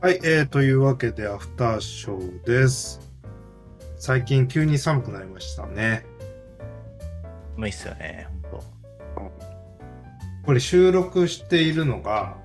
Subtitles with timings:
[0.00, 3.00] はい、えー、というわけで、アフターショーです。
[3.96, 6.06] 最近急に寒くなりましたね。
[7.56, 8.64] 寒いっすよね、ほんと。
[10.46, 12.36] これ収録しているのが、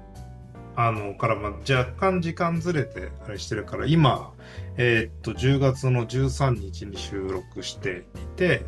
[0.76, 4.34] あの、から、まあ、若干時間ずれて、あれしてるから、今、
[4.78, 8.66] えーっと、10月の13日に収録していて、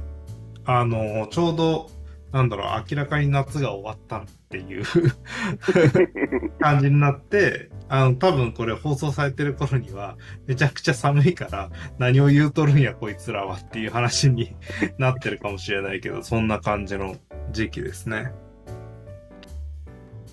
[0.64, 1.90] あの、ちょうど、
[2.32, 4.84] なんだろう、明らかに夏が終わったっていう
[6.62, 10.18] 感じになって、あの、多分これ放送されてる頃には、
[10.48, 14.56] めちゃくちゃ寒いから、何を言うとるんや、こいつらはっていう話に
[14.98, 17.16] なってるかもしれないけど、そんな感じの
[17.52, 18.32] 時期ですね。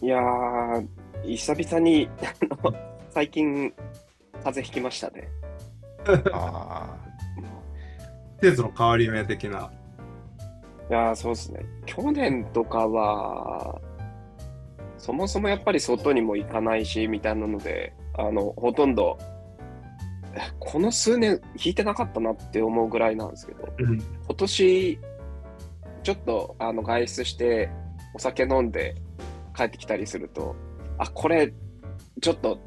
[0.00, 0.86] いやー、
[1.24, 2.74] 久々に、あの
[3.10, 3.72] 最近、
[4.42, 5.28] 風邪ひきましたね。
[6.32, 6.96] あ
[8.40, 9.70] 季節の変わり目的な。
[10.90, 11.60] いやー、そうですね。
[11.86, 13.80] 去年とかは、
[15.02, 19.18] そもそもやっぱり外にも行かないし、みたいなので、あの、ほとんど、
[20.32, 23.98] えこの数年、引いてなかったなって思うぐらいなんですけど、うん。
[23.98, 25.00] 今年、
[26.04, 27.68] ちょっとあの外出して、
[28.14, 28.94] お酒飲んで
[29.56, 30.54] 帰ってきたりすると、
[30.98, 31.52] あ、これ、
[32.20, 32.60] ちょっと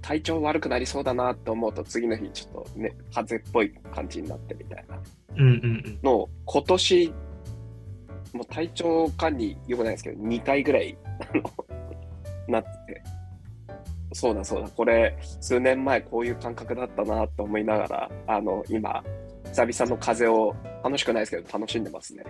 [0.00, 4.98] 体調悪くなりそうだなと思うと、次の日、ちょっとね、風邪っぽい感じになってみたいな
[5.36, 5.98] うんうんうん。
[6.02, 7.12] のを、今年、
[8.32, 10.96] もう体調管理良くないですけど、2回ぐらい、
[11.32, 11.42] あの、
[12.48, 13.02] なってて、
[14.12, 19.02] そうだそうだ、これ、数年前こういう感覚だったなと思いながら、あの、今、
[19.44, 22.24] 久々の風邪を楽しくないですけど、楽しんでますね。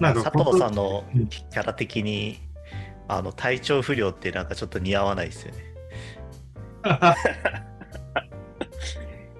[0.00, 2.38] なんか佐藤さんのキャラ的に、
[3.06, 5.64] あの体調不良ってなんかちょっと似合わないですよね。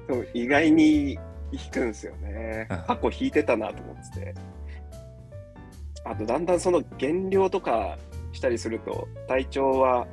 [0.08, 1.18] そう意外に
[1.52, 2.78] 引くんですよねうん。
[2.78, 4.34] 過去引いてたなと思ってて。
[6.04, 7.96] あと、だんだんその減量とか
[8.32, 10.06] したりすると、体調は、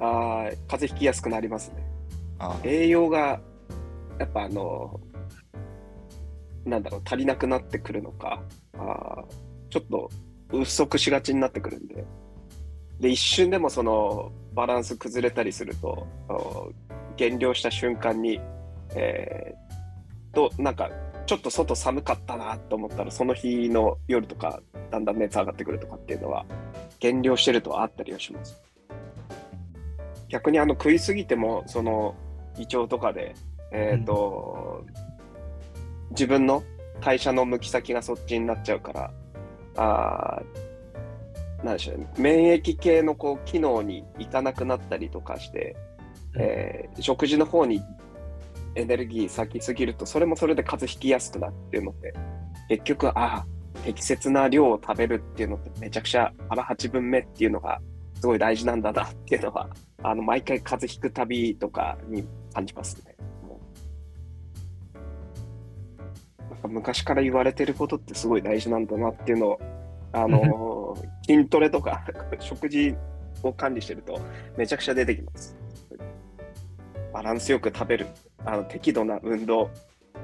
[0.00, 1.84] あー風邪ひきやすくなりますね。
[2.38, 3.40] あ栄養が、
[4.18, 5.00] やっぱあの、
[6.64, 8.42] なんだろう、足りなくなってくるのか、
[8.76, 9.24] あー
[9.70, 10.10] ちょっと
[10.48, 12.04] 不足しがちになってくるんで、
[13.00, 16.06] で、一瞬でもそのバランス崩れたりすると、
[17.16, 18.40] 減量した瞬間に、
[18.94, 20.90] えーと、なんか、
[21.28, 26.46] ちょっと外寒かったなと思ったら、その日の夜とか、だんだん熱上がってくるとかっていうのは、
[27.00, 28.58] 減量してるとあったりはします。
[30.30, 32.14] 逆にあの食いすぎても、その
[32.56, 33.34] 胃腸とかで、
[33.72, 34.86] えっ、と、
[36.12, 36.64] 自分の
[37.02, 39.12] 代謝の向き先がそっちになっちゃうから、
[39.76, 45.76] あーなんでしょうね、免疫系のこう機能にいかなくなったりとかして、
[46.38, 47.82] えー食事の方に
[48.78, 52.14] エネルギー割きすぎると、それもそれで風邪ひきやすくなるっていうので、
[52.68, 53.46] 結局、ああ、
[53.84, 57.80] 適切な量を食べるっていうのってめちゃくちゃ腹八分目っていうのが
[58.14, 59.68] すごい大事なんだなっていうのは、
[60.02, 62.24] あの、毎回風邪ひくたびとかに
[62.54, 63.16] 感じますね。
[66.50, 69.60] なんか昔から言われてることってすごい大事なんだなっていうのを、
[70.12, 70.96] あの、
[71.26, 72.04] 筋トレとか
[72.40, 72.94] 食事
[73.42, 74.18] を管理してると
[74.56, 75.56] めちゃくちゃ出てきます。
[77.18, 78.06] バランスよく食べる、
[78.44, 79.70] あの適度な運動、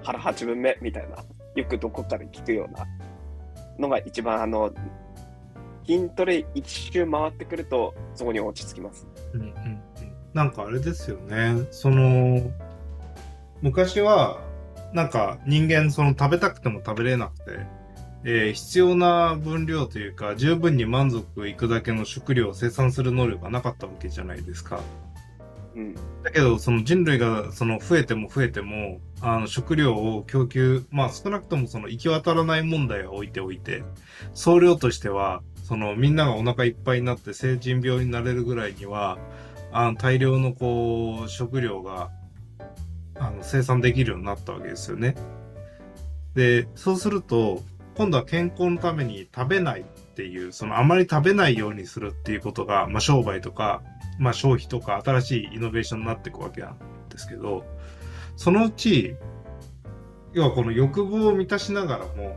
[0.05, 1.17] 腹八分目みたいな、
[1.57, 2.87] よくどこかで聞くような
[3.81, 4.73] のが一番あの、
[5.85, 9.09] 筋トレ一周回ってくると、そこに落ち着きます。
[9.33, 9.81] うんうんうん
[10.35, 11.67] なんかあれですよね。
[11.71, 12.41] その、
[13.61, 14.41] 昔は、
[14.93, 17.45] なんか人間その食べたくても食べれなくて、
[18.25, 24.79] えー必要な分量というか、十分に満足いくだけの食料を生産する能力がなかったわけじゃないですか。
[25.77, 25.95] うん。
[26.23, 33.83] だけど、その人類がその増えても増えても、あの食料を供給、まあ少なくともその行き渡らない問題は置いておいて、
[34.35, 39.19] 総量としては、そのみんながお腹いっぱいになって成人病になれるぐらいには、
[39.73, 42.11] あの大量のこう食料が
[43.17, 45.17] あの生産できるようになったわけですよね。
[46.35, 47.63] で、そうすると、
[47.97, 53.83] 今度は健康のために食べないっていう、そのあまり食べないようにするっていうことが、まあ商売とか、
[54.19, 56.79] まあ消費とか新しいイノベーションになっていくわけなん
[57.09, 57.65] ですけど、
[58.37, 59.17] そのうち、
[60.33, 62.37] 要はこの欲望を満たしながらも、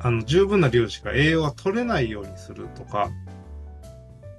[0.00, 3.10] あの、十分な量しか栄養が取れないようにするとか、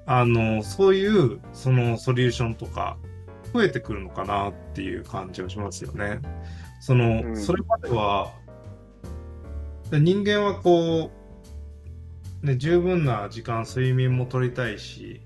[0.05, 2.97] あの、そういう、そのソリューションとか、
[3.53, 6.19] 増えてくるのかなっていう感じがしますよね。
[6.79, 8.33] その、うんそれまでは、
[9.91, 11.11] 人間はこ
[12.44, 15.21] う、ね、十分な時間睡眠も取りたいし、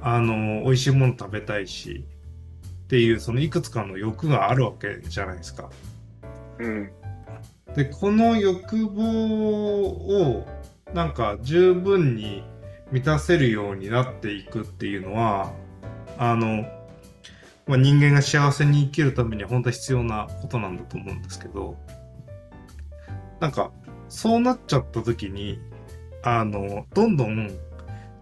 [0.00, 2.04] あの、美味しいもの食べたいし、
[2.84, 5.70] っていう、そのいくつかの欲があるわけじゃないですか。
[6.58, 6.90] うん。
[7.74, 10.46] で、この欲望を、
[10.94, 12.44] なんか十分に
[12.92, 15.52] 満たせるようになっていくっていうのは、
[16.16, 16.64] あの、
[17.66, 21.76] まあ、人間が幸せに生きるためには本当は必要なことなんだと思うんですけど、
[23.40, 23.72] なんか、
[24.08, 25.58] そうなっちゃった時に、
[26.22, 27.50] あの、どんどん、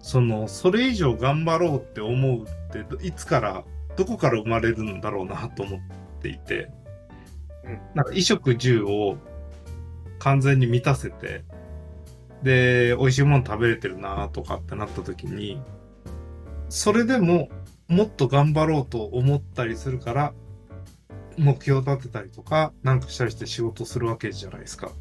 [0.04, 3.64] その、それ以上頑張ろうって思うって、いつから、
[3.96, 5.80] どこから生まれるんだろうなと思っ
[6.20, 6.68] ていて、
[7.64, 9.16] うんなんか衣食住を
[10.18, 11.44] 完全に満たせて、
[12.42, 15.62] で、美味しいもの食べれてるなとかってなった時に、
[16.68, 17.48] それでも
[17.88, 20.34] もっと頑張ろうと思ったりするから、
[21.38, 24.92] 目標を立てたりとか、なんかしたりして仕事するわけじゃないですか。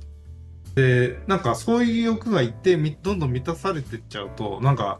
[0.76, 5.00] で、なんかそういう欲がいって、どんどん満たされてっちゃうと、なんか、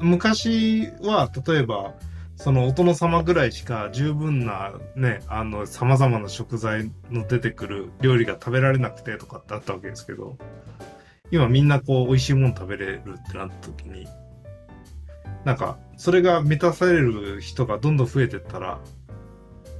[0.00, 1.94] 昔は、例えば、
[2.36, 10.38] そのお殿様ぐらいしか十分なね、あの、様々な食材の出てくる料理が食べられなくてとかってあったわけですけど、
[11.30, 14.06] 今みんなこう美味しいもの食べれるってなった時に、
[15.44, 18.80] なんか、それが満たされる人がどんどん増えてったら、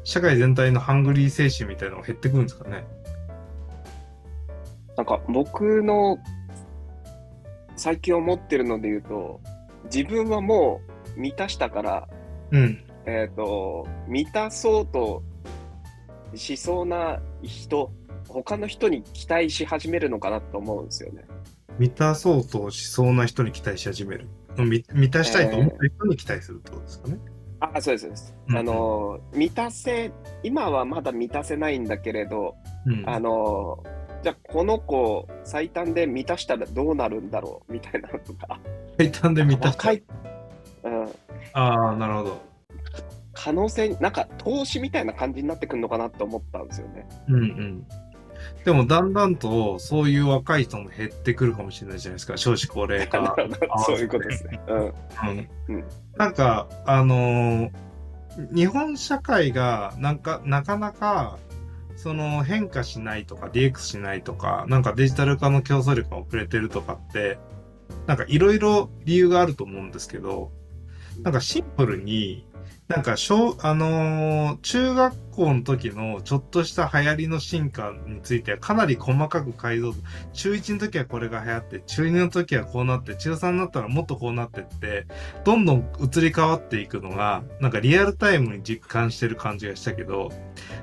[0.02, 2.86] 社会全体のハングリー精神みたいなのが減ってくるんですかね。
[4.98, 6.18] なんか僕の
[7.76, 9.40] 最近思ってるので言うと、
[9.84, 10.80] 自分はも
[11.16, 12.08] う満たしたから、
[12.50, 12.84] うん。
[13.06, 15.22] えっ、と、満たそうと
[16.34, 17.92] しそうな人、
[18.26, 21.24] 他の人に期待し始めるのかなと思うんですよね。
[21.78, 24.26] 満たそうとしそうな人に期待し始める。
[24.56, 27.18] み満たしたいと思ってる人に期待するってことですかね。
[27.60, 28.34] あ、そうですそうです。
[28.48, 30.10] うんあの、満たせ、
[30.42, 33.08] 今はまだ満たせないんだけれど、うん。
[33.08, 33.84] あの、
[34.22, 38.58] じゃあこの子最短で満たしたらどうなるんだろうみたいなのとか。
[38.98, 41.08] 最短で満たしたうん、
[41.52, 42.42] ああ、なるほど。
[43.32, 47.08] 可能性、なんか投資みたいな感じになってくるのかなって思ったんですよね。
[47.28, 47.86] うんうん。
[48.64, 52.36] でもだんだんとそういう若い人も減ってくるかもしれないじゃないですか。
[52.36, 53.36] 少子高齢な化。
[53.86, 54.60] そういうことですね。
[54.68, 54.78] うん。
[54.78, 54.94] うん
[55.68, 55.84] うん
[56.16, 57.70] なんか、あのー
[58.52, 61.38] 日本社会がなんか、なかなか、
[61.98, 67.40] その変化しないとか DX しないとか、なんかデジタル化の競争力が遅れてるとかって、
[68.06, 70.52] なんかいろいろ理由があると思うんですけど、
[71.22, 72.46] なんかシンプルに、
[72.88, 79.98] なんか小、あのー中学校の時のちょっとした流行りの進化についてはかなり細かく解像度、
[80.32, 85.06] 中1の時はこれが流行って、中2の時はこうなって、中3になったらもっとこうなってって、
[85.44, 90.30] どんどん移り変わっていくのが、なんかリアルタイムに実感してる感じがしたけど、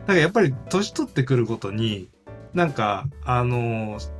[0.05, 2.09] なんかやっぱり年取ってくるごとに、
[2.53, 4.15] なんか、あのー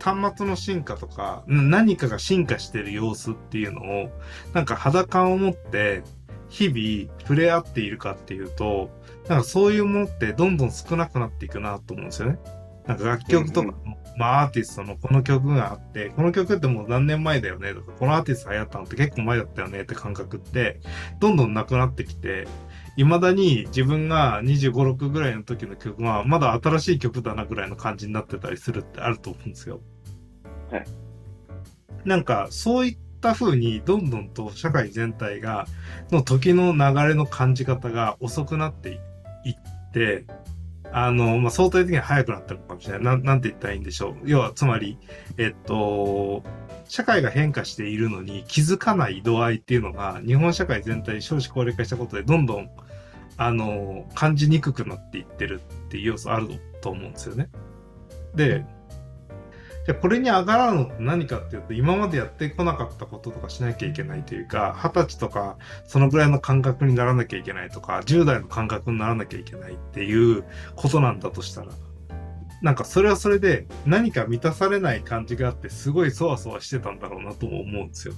[0.00, 4.10] 端末の進化とか、何かが進化してる様子っていうのを、
[4.54, 6.04] なんか肌感を持って、
[6.48, 8.90] 日々触れ合っているかっていうと、
[9.28, 12.38] なんかそういうものってどんどん少なくなっていくなと思うんですよね。
[12.86, 20.80] なんか楽曲とかも、まあアーティストのこの曲があって、この曲ってもう何年前だよねとか、このアーティスト流行ったのって結構前だったよねって感覚って、
[21.20, 22.48] どんどんなくなってきて、
[22.96, 29.80] 未だに自分が25、6ぐらいの時の曲は、まだ新しい曲だなぐらいの感じになってたりするってあると思うんですよ。
[30.72, 30.84] はい。
[32.04, 35.66] なんか、そういっった風に、どんどんと社会全体が、
[36.10, 39.00] の時の流れの感じ方が遅くなって
[39.44, 40.24] いって、
[40.90, 43.18] あの、まあ、相対的に早くなってるのかもしれない。
[43.18, 44.16] な、なんて言ったらいいんでしょう。
[44.24, 44.98] 要は、つまり、
[45.36, 46.42] えっと、
[46.88, 52.70] 社会が変化しているのに気づかない度合いっていうのが、日本社会全体少子高齢化したことで、どんどん、
[53.36, 56.48] あの、感じにくくなっていってるっていう要素ある
[56.80, 57.50] と思うんですよね。
[58.34, 58.64] で、
[59.88, 70.44] じゃあこれに上がらんのって何かっていうと、今までやってこなかったこととかしなきゃいけないというか、二十歳とか、そのぐらいの感覚にならなきゃいけないとか、10代の感覚にならなきゃいけないっていう
[70.76, 71.68] ことなんだとしたら、
[72.60, 78.14] なんかそれはそれで何か満たされない感じがあって、すごいそわそわしてたんだろうなとも思うんですよ。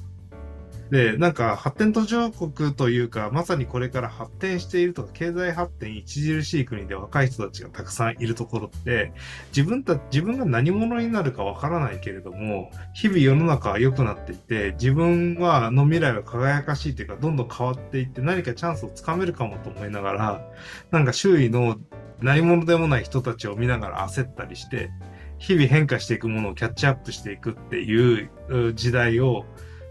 [0.91, 9.13] で、なんか発展途上国というか、まさにこれから発展しているとか、経済発展著しい国で若い人たちがたくさんいるところって、
[9.55, 20.45] 自分た、自分が何者になるかわからないけれども、日々世の中は良くなっていて、自分は、の未来は輝かしいというか、どんどん変わっていって、何かチャンスをつかめるかもと思いながら、
[20.91, 21.77] なんか周囲の
[22.21, 24.91] 何者でもない人たちを見ながら焦ったりして、
[25.39, 29.47] 日々変化していくものをキャッチアップしていくっていうう時代を、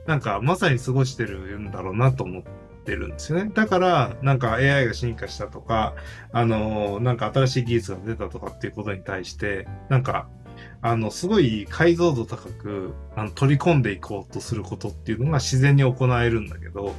[0.07, 2.43] なんかまさに過ごしてるんだろうなと思っ
[2.85, 3.51] てるんですよね。
[3.53, 5.95] だから、なんか AI が進化したとか、
[6.31, 10.27] あの、なんか新しい技術が出たとかっていうことに対して、なんか、
[10.81, 16.93] あの、すごい解像度高く、あの、取り込んでいこうとすることっていうのが自然に行えるんだけど、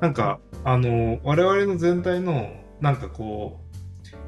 [0.00, 2.50] なんか、あの、我々の全体の、
[2.80, 3.76] なんかこう、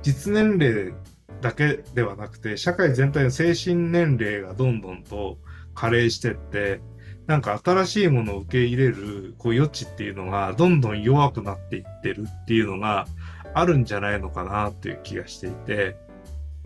[0.02, 0.94] 実年齢
[1.40, 5.38] だけではなくて、社会全体の精神年齢がどんどんと
[5.74, 6.80] 加齢してって、
[7.28, 13.06] なんか新しいものを受け入れる、こう余地っていうのがどんどん弱くなっていってるっていうのが
[13.54, 15.96] あるんじゃないのかなっていう気がしていて、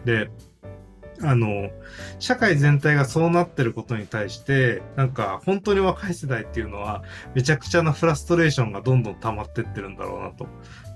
[0.05, 0.31] で、
[1.21, 1.71] あの、
[2.21, 7.03] 社会全体がそうなってることに対して、なんか本当に若い世代っていうのは、
[7.35, 10.47] めちゃくちゃなフラストレーションがどんどん溜まってってるんだろうなと。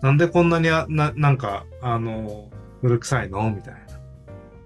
[0.01, 2.51] なんでこんなにあ、な、なんか、あの、
[2.83, 3.51] 古臭いの？
[3.51, 3.81] みたいな。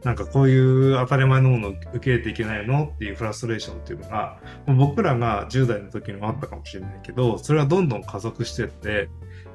[0.05, 9.11] なんかこういう当たり前のものを受け入れていけないのっていうフラストレーションっていうのが、僕らが10代の時にもあったかもしれないけど、それはどんどん加速してって、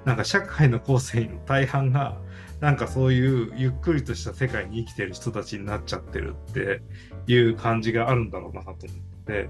[0.06, 2.20] なんか社会の構成員の大半が、
[2.62, 6.82] なんかそういうゆっくりとした世界に生きてる人たちになっちゃってるって
[7.28, 8.78] いう感じがあるんだろうなと思っ
[9.25, 9.50] て。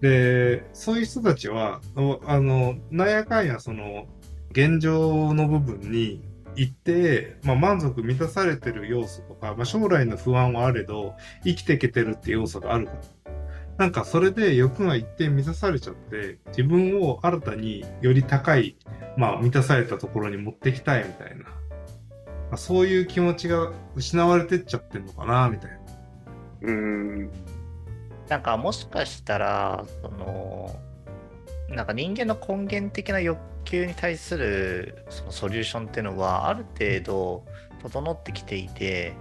[0.00, 1.80] で、そういう人たちは、
[2.26, 4.06] あの、なんやかんやその、
[4.52, 11.14] 現状の部分に行って、まあ、満足満たされてる要素とか、まあ、将来の不安はあれど、
[11.44, 13.32] 生きていけてるって要素があるから。
[13.78, 18.76] なんかそれで欲が一定満たされちゃって、自分を新たにより高い、
[19.16, 21.44] まあ満たされたところに持ってきたいみたいな。
[21.44, 21.50] ま
[22.52, 25.78] あ、そういう気持ちが失われてっちゃってんのかな、みたいな。
[26.62, 27.30] うーん。
[28.28, 30.78] なんかもしかしたら、その、
[31.70, 37.44] なんか人間の根源的な欲求に対するそのソリューションっていうのはある程度
[37.82, 39.14] 整ってきていて、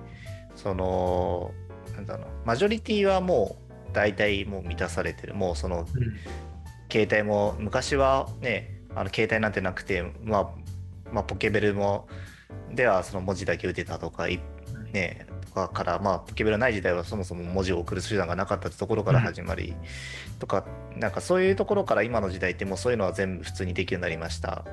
[0.56, 1.52] その、
[1.96, 3.58] なんだろう、マジョリティはも
[3.90, 5.34] う大体もう満たされてる。
[5.34, 5.88] もうその
[6.92, 10.50] 携帯も昔はねあの携帯なんてなくて、まあ、
[11.12, 12.08] まあポケベルも
[12.74, 14.40] ではその文字だけ打てたとかい
[14.92, 15.29] ねと
[15.68, 19.76] かからまあポケベルない時代はそもそも文字を送る手段がなかったってところから始まり、
[20.40, 24.66] とかなんかそういうところから今の時代ってもうそういうのは全部普通にできるようになりました。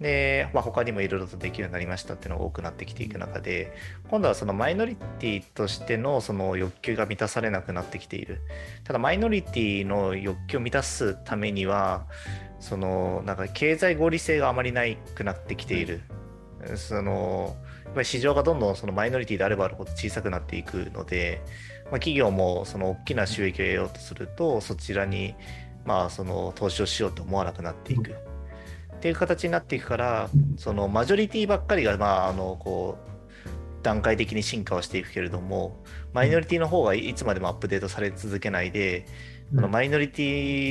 [0.00, 3.72] で、まあ、他にもいろいろとできるようになりましたっていうのが多くなってきていく中で
[4.10, 8.40] 今度はそのマイノリティとしてのその欲求が満たされなくなってきている。
[8.82, 12.06] ただマイノリティの欲求を満たすためには
[12.60, 16.00] そのなんか経済合理性があまりないくなってきている、
[16.76, 21.42] そのやっぱり市場がどんどんそのマイノリティであればあるほど小さくなっていくので、
[21.84, 25.34] まあ、企業もその大きな収益を得ようとするとそちらに
[25.84, 39.04] まあその投資をしようと思わなくなっていく、っていう形になっていくからそのマジョリティばっかりがまああのこう段階的に進化はしていくけれどもマイノリティの方がいつまでもアップデートされ続けないで、
[39.54, 40.22] そのマイノリテ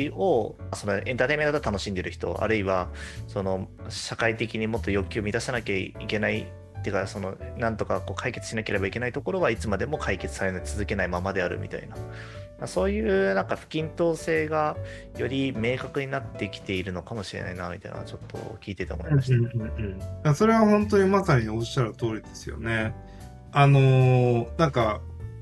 [0.10, 2.89] ィをそのエンターテインメントで楽しんでる人あるいは
[3.27, 6.51] その社会的にもっと欲求を満たさなきゃいけない
[6.83, 14.75] っていうかそのなんとかこう解決しなければいけないところはいつまでも解決され続けないままであるみたいなまあそういうなんか不均等性が
[15.17, 19.35] より明確になってきているのかもしれないなみたいなちょっと聞いてて思いました。
[19.35, 22.93] うんうんうん、それは本当にまさにおっしゃる通りですよね。
[23.53, 24.99] あのーなんか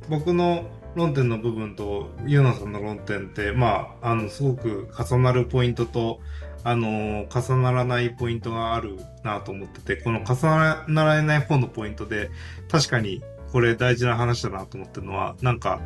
[0.10, 6.20] 僕の論点の部分とユーナさんの論点ってまああのすごく重なるポイントと
[6.64, 10.48] あの重ならないポイントがあるなと思っててこの重
[10.88, 12.30] ならない方のポイントで
[12.70, 15.82] 確かにこれ大事な話だなと思ってるのはなんか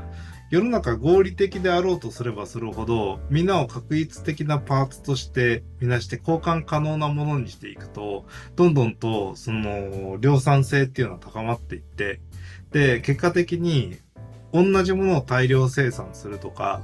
[0.51, 12.21] 世の中合理的であろうとすればするほど、みんなを確一的なパーツとしてみなして交換可能なものにしていくと、どんどんとその量産性っていうのは高まっていって、
[12.71, 13.97] で、結果的に
[14.53, 16.83] 同じものを大量生産するとか、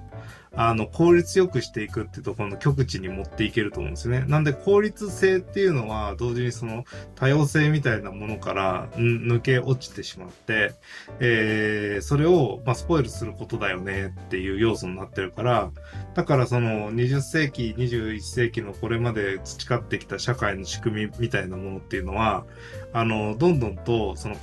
[0.53, 4.25] あの、効率よくしていくっていうところの極致に持っていけると思うんですね。
[4.27, 6.84] なんで効率性っていうのは同時にその
[7.15, 10.74] 多様性みたいなものから抜け落ちてしまって、
[11.20, 15.72] えーそれを、まあ、スポイルすることだよねっていう要素になってるから、
[16.15, 22.46] だからその20世紀、21世紀のこれまで培ってきた社会の仕組みみたいなものっていうのは、
[22.93, 24.36] あの、どんどんとその、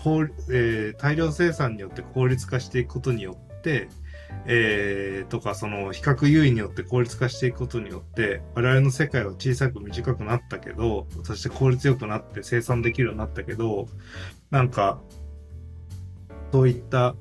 [0.51, 3.89] えー大量生産によって効率化していくことによって、
[4.47, 13.89] えーとか、その比較優位によって効率化していくことによって、我々の世界は小さく短くなったけど、そして効率よくなって生産できるようになったけど、
[14.51, 15.01] なんか、
[16.51, 17.15] そういった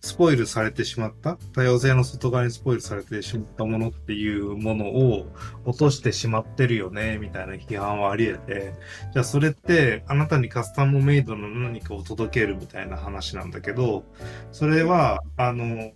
[0.00, 5.26] スポイルされてしまった、多様性の外側にスポイルされてしまったものっていうものを
[5.64, 8.74] 落としてしまってるよね、みたいな批判はあり得て、
[9.12, 14.04] じゃあそれってあなたにカスタムメイドの何かを届けるみたいな話なんだけど、
[14.52, 15.90] それは、あの、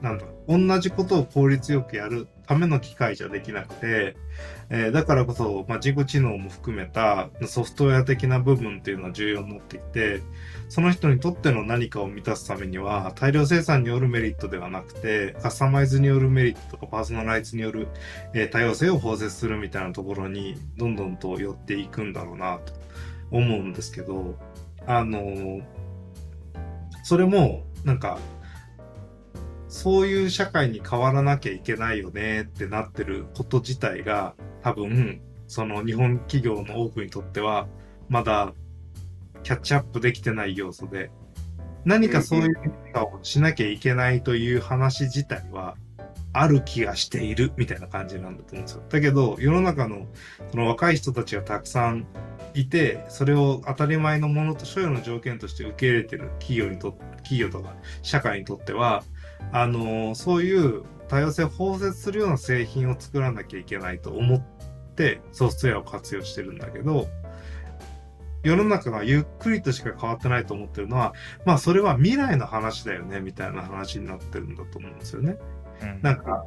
[0.00, 4.16] なんだろう、同じことを効率よくやるための機械じゃできなくて、
[4.70, 10.22] えーだからこそ、まあ、自己知能も含めたソフトウェア的な部分っていうのは重要になってきて、
[10.68, 17.88] その人にとっての何かを満たすためには、大量生産によるメリットではなくて、カスタマイズによるメリットとかパーソナライズによる、
[18.34, 22.72] えー多様性を包摂するみたいなところに、どんどんと寄っていくんだろうなと
[23.30, 24.38] 思うんですけど、
[24.86, 25.62] あのー
[27.04, 28.18] それも、なんか、
[29.68, 37.68] そういう社会に変わらなきゃいけないよねってなってること自体が、多分、その日本企業の多くにとっては、
[38.08, 38.54] まだ
[39.42, 41.10] キャッチアップできてない要素で、
[41.84, 45.76] 何かそういう変化をしなきゃいけないという話自体は、
[46.32, 48.82] ある気がしているみたいな感じなんだと思うんですよ。
[48.88, 50.06] だけど、世の中の
[50.50, 52.06] その若い人たちがたくさん
[52.54, 59.02] いて、それを当たり前のものと所有の条件として受け入れてる企業にと企業とか社会にとっては、
[59.52, 64.40] あのそういう多様性を包摂するような製品を作らなきゃいけないと思っ
[64.94, 67.08] てソフトウェアを活用してるんだけど、
[68.42, 71.14] 世の中がゆっくりとしか変わってないと思ってるのは、
[71.44, 75.36] まあそれは未来の話だよね、みたいな話になってるんだと思うんですよね。
[75.82, 76.46] うんなんか、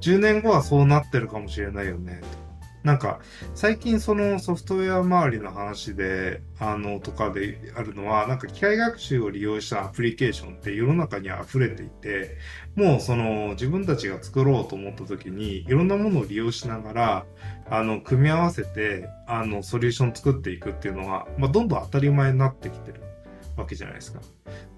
[0.00, 2.49] 10年後はそうなってるかもしれないよね、と。
[2.82, 3.20] なんか、
[3.54, 12.38] 最近そのソフトウェア周りの話で、あの、とかであるのは、なんか機械学習を利用したアプリケーションって世の中に溢れていて、
[12.76, 17.26] もうその自分たちが作ろうと思った時に、いろんなものを利用しながら、
[17.68, 23.09] あの、組み合わせて、あの、ソリューション作っていくっていうのは、まあ、どんどん当たり前になってきてる。
[23.56, 24.20] わけじゃないですか。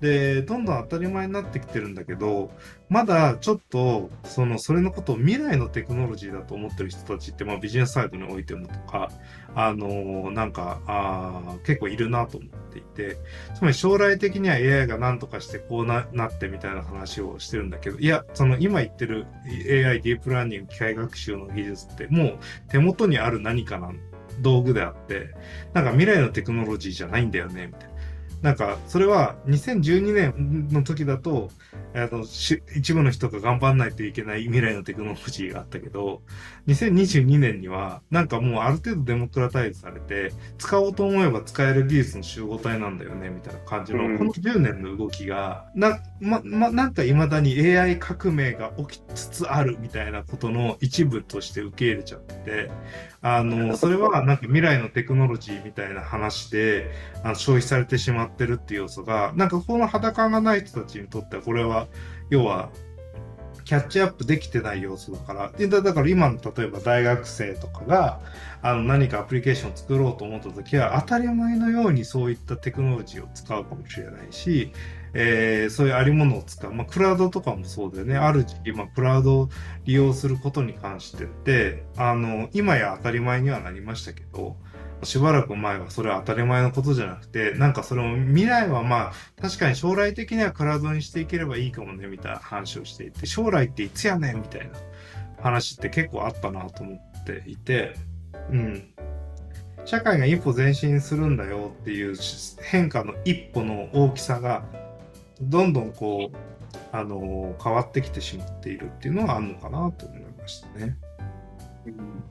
[0.01, 2.51] で、どんどん当たり前になってきてるんだけど、
[2.89, 9.11] まだちょっと、その、それのことを未来のテクノロジーだと思ってる人たちって、まあビジネスサイドにおいてもとか、
[9.55, 13.19] あのなんか、あ結構いるなと思っていて、
[13.55, 22.39] つまり将来的には AI が何とかしてこうななってみたいな話をしてるんだけど、いや、その今言ってる AI、ディープラーニング、機械学習の技術ってもう
[22.69, 23.93] 手元にある何かな
[24.41, 25.31] 道具であって、
[25.73, 27.92] なんか未来のテクノロジーじゃないんだよね、みたいな。
[28.43, 31.51] なんか、それは2012年の時だと、
[31.95, 36.23] あの、し一部の人が頑張んないといけない未来のテクノロジーがあったけど、
[36.67, 44.19] 2022年には、なんかもうある程度デモクラタイズされて、使おうと思えば使える技術の集合体なんだよね、みたいな感じの、うん。
[44.19, 52.71] この10年の動きが、な、ま、ま、なんか未だに AI 革命が起きつつあるみたいなことの一部として受け入れちゃってて、
[53.23, 56.91] あの、それはなんか未来のテクノロジーみたいな話で、
[57.23, 61.87] あの消費されてしまってるっていう要素が、なんかこの裸がない人たちにとっては、これは、
[62.31, 62.71] 要は、
[63.65, 65.53] キャッチアップできてない要素だから。
[65.53, 68.21] でだから今の例えば大学生とかが、
[68.63, 74.73] あの何かアプリケーションを作ろうと思った時は、当たり前のようにそういったテクノロジーを使うかもしれないし、
[75.15, 76.73] えーそういうありものを使う。
[76.73, 78.17] まあ、クラウドとかもそうだよね。
[78.17, 79.51] ある時期、まあ、クラウドを
[79.85, 84.57] 利用することに関してって、あの、今や当たり前にはなりましたけど、
[85.03, 94.79] しばらく前はそれは当たり前のことじゃなくて、なんかそれも未来はまあ、確かに将来的にはクラウドにしていければいいかもね、みたいな話をしていて、将来っていつやねんみたいな
[95.43, 97.97] 話って結構あったなと思っていて、
[98.53, 98.89] うん。
[99.85, 102.15] 社会が一歩前進するんだよっていう
[102.61, 104.65] 変化の一歩の大きさが、
[105.41, 106.37] どんどんこう、
[106.93, 110.97] あの変わってきてしまっているっていうのはあるのかなと思いましたね。
[111.87, 112.23] うん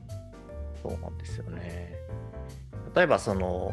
[0.82, 1.94] そうなんですよね。
[2.94, 3.72] 例えばその、も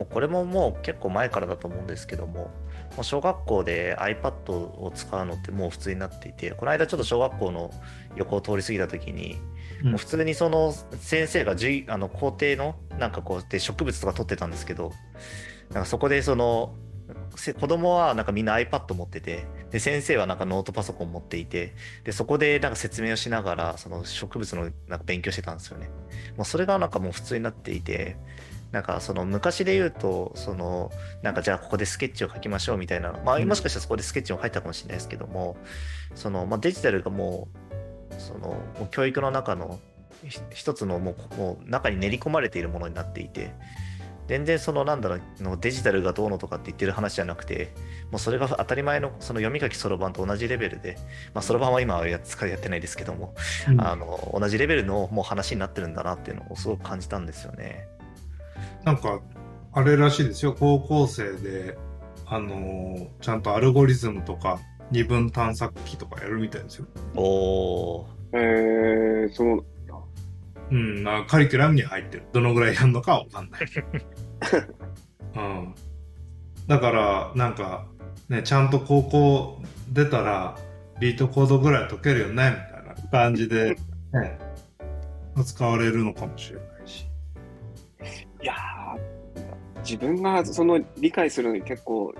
[0.00, 2.50] うこれももう結構前からだと思うんですけども、
[2.96, 7.70] もう小学校で iPad を使うのってもう普通になっていて、この間ちょっと小学校の
[8.16, 9.54] 横を通り過ぎた時に、うん
[9.84, 14.92] もう普通にその先生が授あの校庭のなんかこうで植物とか撮ってたんですけど、
[15.70, 16.74] なんかそこでその
[17.36, 25.90] せ子供はなんかみんな iPad 持っててで先生はなんかノートパソコン持っていてでそこでなんか説明をしながらその植物のなんか勉強してたんですよね。
[26.36, 28.16] もうそれがなんかもう普通になっていて
[28.74, 30.90] なんかその昔で言うとその
[31.22, 35.56] なんかじゃあここでスケッチを描きましょうみたいなまあうんもしかしたらそこでスケッチも書いたかもしれないですけども
[36.16, 37.46] そのまあデジタルがも
[38.10, 39.78] うそのもう教育の中の
[40.24, 43.52] ひ一つのもうもう中に練り込まれているものになっていて
[44.26, 47.72] 全然そのなんだろうのデジタルがどうのとかって言ってる話じゃなくて
[48.10, 50.96] もうそれが当たり前のその読み書きそろばんと同じレベルで
[51.32, 53.36] まあそろばんは今はや使いやってないですけども
[53.68, 57.86] うんあの同じレベルのもう話になってるんだなっていうのをすごく感じたんですよね。
[58.84, 59.20] なんか、
[59.72, 60.54] あれらしいですよ。
[60.58, 61.76] 高校生で、
[62.26, 66.86] あのーちゃんとアルゴリズムとか、二分探索機とかやるみたいですよ。
[67.16, 69.64] おーえー、そうなんだ。
[70.70, 72.24] うん、なカリキュラムに入ってる。
[72.32, 73.62] どのぐらいやるのかはわかんない。
[75.36, 75.74] うん。
[76.66, 77.86] だから、なんか、
[78.28, 80.56] ね、ちゃんと高校出たら、
[81.00, 83.76] リートコードぐらい解けるよね、みたいな感じで、
[84.12, 84.38] ね、
[85.44, 87.08] 使われるのかもしれないし。
[88.42, 88.73] いやー
[89.84, 92.12] 自分がその理解するのに結構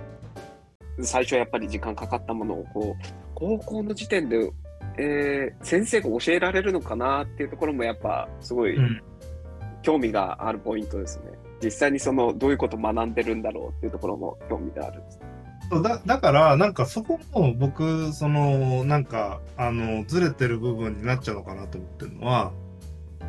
[1.01, 4.53] 最初やっぱり時間かかったものをこう高校の時点で、
[4.99, 9.03] えー先生が教えられるのかなっていうところもやっぱすごいうん。
[9.85, 11.25] 興味があるポイントですね。
[11.63, 15.21] 実際にそのどういうことを学んでるんだろうっていうところも興味があるです。
[15.71, 22.53] そうだだから、なんかそこも僕、その、なんか、あの、ずれてる部分になっちゃうのかなと思ってるのは、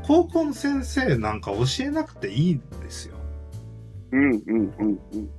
[0.05, 3.15] 高校の先生なんか教えなくていいんですよ。
[4.11, 5.29] うんうんうんうん。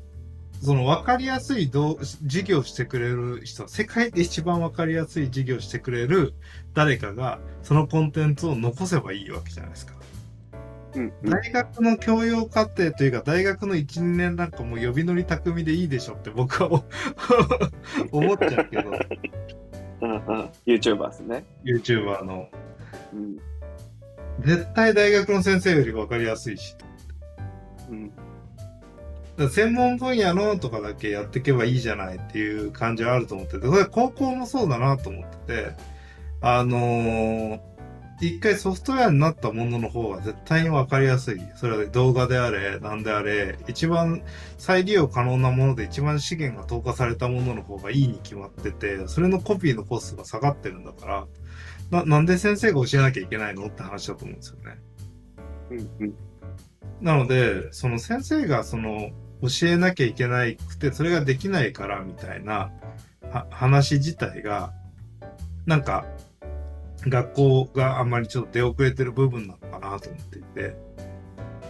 [0.63, 6.35] その分かりやすい授業してくれる人、世界で一番分かりやすい授業してくれる
[6.75, 9.95] 誰かが、そのコンテンツを残せばいいわけじゃないですか。
[10.95, 16.71] うんうん大学の教養課程というか、大学の1、2年なんかもう呼び乗り巧みでいいでしょって僕は
[18.11, 18.91] 思っちゃうけど、
[20.01, 20.51] うんうん。
[20.67, 21.45] YouTuber ですね。
[21.65, 22.49] YouTuber の。
[23.13, 23.37] うん
[24.41, 26.77] 絶対大学の先生より分かりやすいし。
[27.91, 28.13] うん
[29.51, 35.77] 専門分野のとかだけやっていけばいいじゃないっていう感じはあると思ってて、それ高校もそうだなと思ってて、
[36.41, 37.61] あのー
[38.21, 41.41] 一回ソフトウェアになったものの方が絶対に分かりやすい。
[41.57, 44.23] それは動画であれ、なんであれ、一番
[44.57, 51.27] 再利用可能なもので一番資源が投下されたものの方がいいに決まってて、それのコピーのコストが下がってるんだから、
[51.91, 54.79] ななんで先生が教えなきゃいけないのって話だと思うんですよね。
[55.71, 56.15] うんうん
[57.03, 59.11] なので、その先生がその
[59.43, 62.71] 教えなきゃいけないくて、それができないからみたいな
[63.31, 64.73] は話自体が、
[65.67, 66.07] なんか、
[67.07, 70.77] 学校があんまりちょっと出遅れてる部分なのかなと思っていて。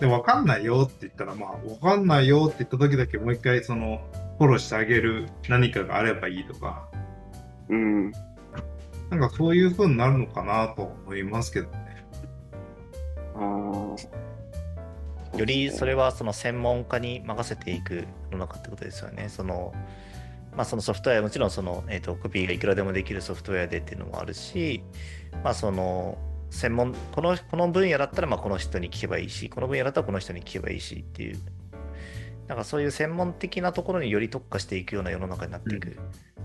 [0.00, 4.00] で、わかんないよって言ったら、まあ、わかんないよって言った時だけもう一回その、
[4.38, 6.88] フォローしてあげる何かがあればいいとか、
[7.68, 8.12] うん
[9.10, 12.06] なんかそういう風になるのかなと思いますけどね。
[13.34, 14.25] あー
[15.36, 19.28] よりそれはその専門家に任せていく世の中ってことですよね。
[19.28, 19.74] その
[20.56, 24.82] まあ、そのソフトウェア、もちろんその、えー、とコピーがいくらでもできるソフトウェアでっていうのもあるし、
[25.44, 26.16] まあ、その
[26.50, 31.38] 専門この、この分野だったらまあこの人に聞けばいいし、この分野だったらこの人に聞けばいいしっていう、
[32.48, 35.96] なんかそういう専門的なところにより特化していくような世の中になっていくん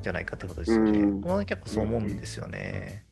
[0.01, 0.99] じゃないかってことですよね。
[0.99, 3.05] うん僕は結構そう思うんですよね。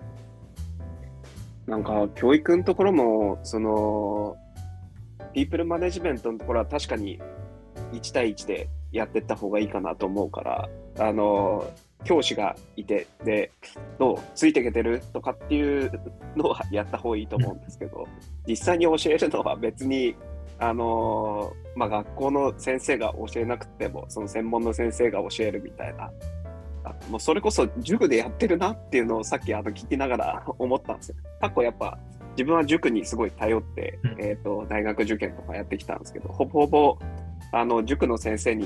[1.66, 4.36] なんか教育のところもその
[5.34, 7.20] ピープルマネジメントのところは確かに
[7.92, 11.72] 1対1でやってった方がいいかなと思うからあの
[12.04, 13.52] 教師がいてで
[14.00, 15.92] どうついていけてるとかっていう
[16.36, 18.08] のはやった方がいいと思うんですけど
[18.48, 20.16] 実際に教えるのは別に
[20.60, 26.12] あのまあ学校の先生が教えなくてもその専門の先生が教えるみたいな
[27.10, 31.16] もうそれこそ塾でやってるなっていうのをさっきあの聞きながら思ったんですよ。
[31.40, 31.98] 過去やっぱ
[32.40, 36.98] 自分は塾にすごい頼って、うんえっ、と、大学受験とかやってきたんですけど、ほぼほぼ、
[37.52, 38.66] あの、塾の先生に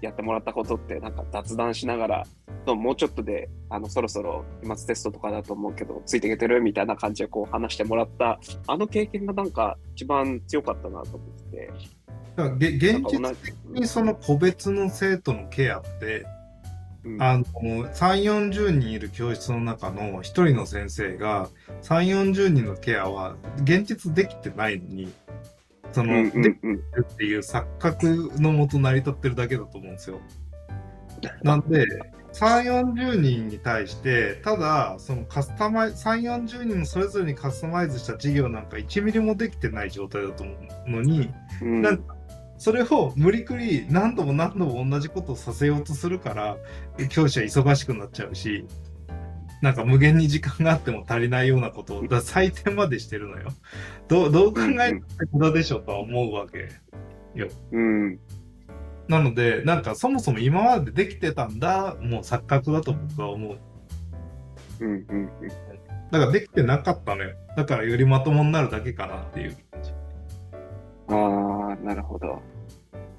[0.00, 2.26] やってもらったことって、なんか雑談しながら、
[2.66, 11.20] ともうちょっとで、あの、そろそろ期末テストとかだと思うけど、ついていけてるみたいな感じでこう話してもらった、あの経験がなんか一番強かったなと思っ
[11.52, 11.70] てて。
[12.34, 16.41] だからげ現実じ的にその個別の生徒のケアって、うん
[17.18, 17.90] あの、3、
[18.22, 21.48] 40人いる教室の中の1人の先生が、
[21.82, 25.12] 3、40人のケアは現実できてないのに、
[25.92, 30.20] その、うんうんできうんてるっていう錯覚のもと成り立ってるだけだと思うんですよ。
[31.42, 31.86] なんで、
[32.32, 40.52] 3、40人に対して、ただ、そのカスタマイ、3、40人のそれぞれにカスタマイズした授業なんか1ミリもできてない状態だと思
[40.86, 41.82] うのに、うん。
[41.82, 42.16] なんか
[42.62, 46.56] それを無理くり何度も何度も同じことをさせようとするから、
[47.08, 48.68] 教師は忙しくなっちゃうし、
[49.62, 53.48] なんか無限に時間があっても足りないようなことを、だ採点までしてるのよ。
[54.06, 56.68] どうどう考えて無駄でしょとは思うわけ。
[57.72, 58.20] うん。
[59.08, 63.58] なので、なんかそもそも今までできてたんだ、もう錯覚だと僕は思う。
[64.78, 64.88] うん。
[64.88, 65.04] うん。
[65.08, 65.28] うん。
[66.12, 67.34] だからできてなかったのよ。
[67.56, 69.56] だからよりまともになるだけかなっていう。
[71.08, 71.14] あ
[71.72, 72.40] あ、なるほど。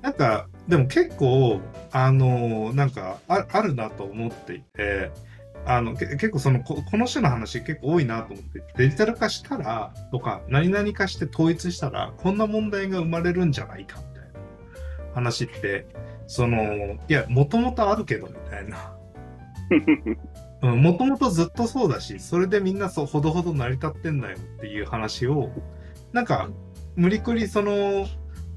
[0.04, 1.62] なんか、でも結構、
[1.94, 5.12] あのなんかあ、あるなと思っていて、
[5.66, 14.40] あの、け結構そのこ、この種の話結構多いなと思って、デジタル化したら、とか、何々化して統一したら、こんな問題が生まれるんじゃないか、みたいな
[15.14, 15.88] 話って、
[16.28, 16.58] その、
[17.08, 18.98] いや、もともとあるけど、みたいな。
[20.76, 25.50] もともとずっとそうだし、それでみんなそう、ほどほど成り立ってんだよっていう話を、
[26.12, 26.50] なんか、
[26.98, 28.06] 無理くりその、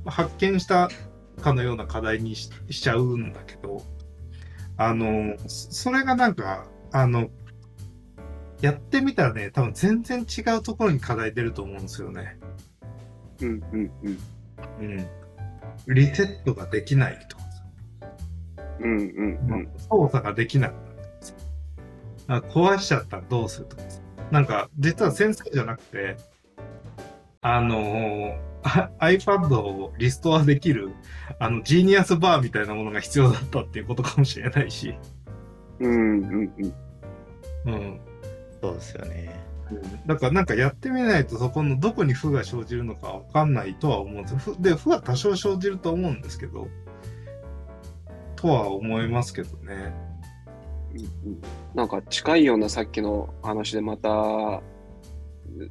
[0.07, 0.89] 発見した
[1.41, 3.83] かのような課題にししちゃうんだけど、
[4.77, 7.31] あの、そそれがなんか、あの、
[8.61, 12.39] やってみたらね、多分全然違うところに課題出ると思うんですよね。
[13.41, 13.63] うん。
[13.73, 13.93] うん。
[14.03, 14.19] うん。
[14.81, 15.09] うん。
[15.95, 17.49] リセットができないとかさ、
[18.81, 18.91] うん。
[18.91, 18.99] うん。
[18.99, 19.69] うん。
[19.79, 20.79] 操作ができなくな
[22.39, 26.17] るとか壊しちゃったらどうするとかさ、なんか、実は先生じゃなくて、
[27.43, 28.56] あの、あ
[29.01, 30.93] iPad をリストアできる、
[31.39, 34.95] あの、ジーニアスバーみたいなものが必要だったっていうことかもしれないし。
[35.81, 36.53] うんうん
[37.65, 37.73] うん。
[37.73, 38.01] うん。
[38.61, 39.47] そうですよね。
[40.07, 46.69] だからなんかやってみないとそこのどこに負が生じるのかわかんないとは思うんです負で、負は多少生じると思うんですけど、
[48.37, 49.93] とは思いますけどね。
[51.75, 54.63] なんか近いようなさっきの話でまた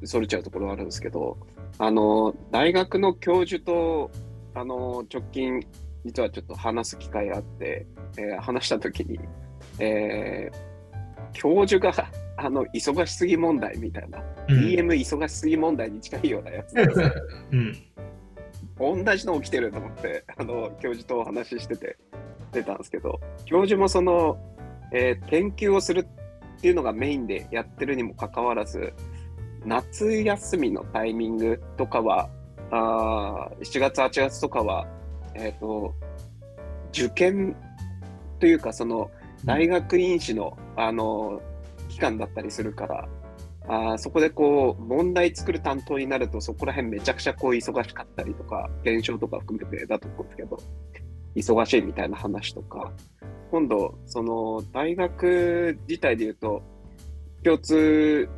[0.04, 1.38] それちゃうところがあるんですけど、
[1.78, 4.10] あの、大学の教授と、
[4.54, 5.60] あの、直近、
[6.04, 7.86] 実はちょっと話す機会があって、
[8.16, 9.18] えー話したときに、
[9.78, 10.76] えー
[11.32, 11.92] 教授が、
[12.38, 14.58] あの、忙しすぎ問題みたいな、うん。
[14.60, 16.82] DM 忙しすぎ問題に近いようなやつで
[17.52, 19.04] うん。
[19.04, 21.98] 同じの起きてると思って、あの、教授とお話ししてて
[22.52, 24.38] 出たんですけど、教授もその、
[24.92, 26.06] えー研究をする
[26.56, 28.94] っていうのがメインでやってるにもかかわらず、
[29.66, 32.30] 夏休みのタイミングとかは、
[32.70, 34.86] あー7月、8月とかは、
[35.34, 35.92] えっ、と、
[36.92, 37.56] 受験
[38.38, 39.10] というか、その、
[39.44, 41.42] 大学院士の、あの、
[41.88, 43.08] 期間だったりするから、
[43.68, 50.58] あーそこでこう、問題作る担当になると、そこら辺めちゃくちゃこう、忙しかったりとか、現象とか含めてだと思うんですけど、
[51.34, 52.92] 忙しいみたいな話とか、
[53.50, 56.62] 今度、その、大学自体で言うと、
[57.42, 58.28] 共通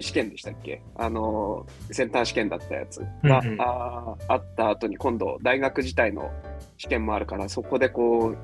[0.00, 0.80] 試験でしたっけ？
[0.96, 3.60] あの、センター試験だったやつが、うんうん。
[3.60, 6.30] あーあった後に、今度、大学自体の
[6.76, 8.34] 試験もあるから、そこでこ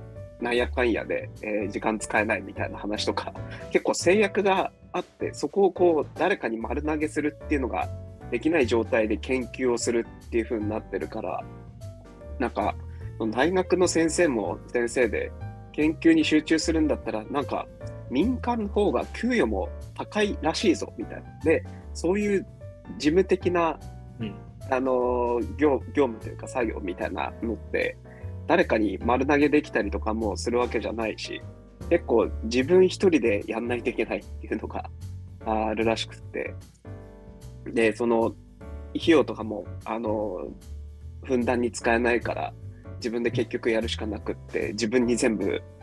[0.40, 3.33] う、なんやかんやで、えー時間使えないみたいな話とか、
[3.71, 7.88] 結構制約があって、そこをこう、誰かに丸投げするっていうのが
[8.31, 11.40] できない状態で研究をするっていう風になってるから、
[12.38, 12.75] なんか、
[13.31, 15.31] 大学の先生も先生で、
[15.73, 17.67] 研究に集中するんだったら、なんか、
[18.14, 21.40] 民間の方が給与も高いらしいぞ、みたいな。
[21.42, 22.46] で、そういう
[22.96, 23.77] 事務的な、
[24.20, 24.35] うん
[24.70, 27.98] あのー業、業務というか作業みたいなのって、
[28.46, 31.42] 誰かに丸投げできたりとかもするわけじゃないし、
[31.90, 34.88] 結構自分一人でやんないといけないっていうのが
[35.44, 36.55] あるらしくって、
[37.66, 38.35] で、その、
[38.96, 40.74] 費用とかも、あのー
[41.24, 42.53] ふんだんに使えないから、
[42.96, 45.74] 自分で結局やるしかなくって、自分に全部、ふ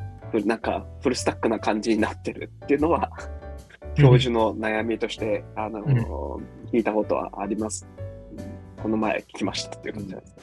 [0.45, 3.09] なんか、フルスタックな感じになってるっていうのは、
[3.95, 5.81] 教授の悩みとして、あの、
[6.71, 7.87] 聞いたことはあります。
[7.97, 8.11] うん
[8.81, 10.35] この前聞きましたっていう感じなんです。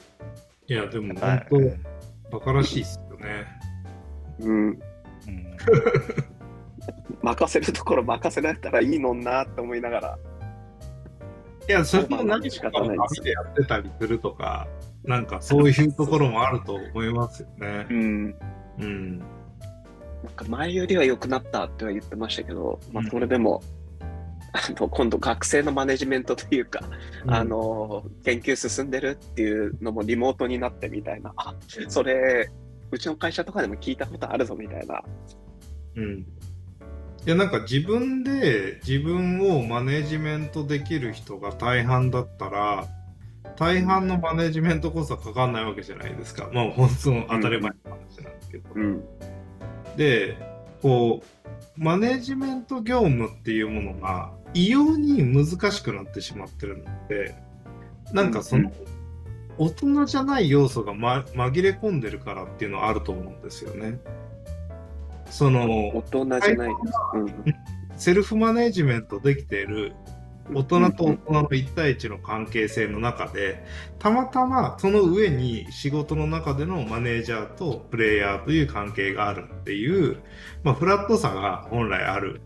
[0.67, 1.79] いや、でもはい本
[2.31, 3.45] 当、バカらしいっすよね。
[4.39, 4.67] うん。
[4.69, 4.79] う ん
[7.21, 10.19] 任せるところ任せられたらいいのになって思いながら。
[11.67, 14.67] いや、それも何仕かの方ないです旅でやってたりするとか、
[15.03, 17.87] なんかそういうところもあると思いますよね。
[17.89, 18.35] ん。
[18.79, 19.23] うん。
[20.23, 23.61] なんか前よりは良くなったっては言ってましたけど、まあうんそれでも、
[24.51, 26.81] あの今度学生のマネジメントというか、
[27.27, 31.55] あ、の、研究進んでるっていうのもリモートになってみたいな、あ
[31.87, 32.49] それ、
[32.91, 35.03] うちの会社とかでも聞いたことあるぞみたいな。
[35.95, 36.19] うん。
[36.19, 36.25] い
[37.25, 42.87] や、なんか自分で自分をマネジメントできる人が大半だったら、
[43.55, 46.49] 大半のマネジメントこそかかんないわけじゃないですか。
[46.53, 48.69] まあ、本当の当たり前の話なんですけど。
[48.73, 49.03] うん。
[49.99, 50.37] で、
[50.81, 57.35] こう、マネジメント業務っていうものが異様に難しくなってしまってるので、
[58.13, 58.71] なんかその、
[59.57, 63.99] 大人じゃない要素が、ま、紛れ込んでるからっていうのはあると思うんですよね。
[65.29, 66.57] そ大の、人じゃないです。
[67.15, 67.55] うん。
[67.97, 69.91] セルフマネジメントできている
[70.53, 73.63] 大人と大人の1対1の関係性の中で、
[73.99, 80.21] たまたまその上に仕事の中でのマネージャーとプレイヤーという関係があるっていう、
[80.63, 82.41] まあ、フラットさが本来ある